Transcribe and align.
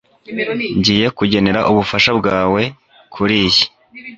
ngiye 0.79 1.07
gukenera 1.17 1.59
ubufasha 1.71 2.11
bwawe 2.19 2.61
kuriyi 3.13 3.65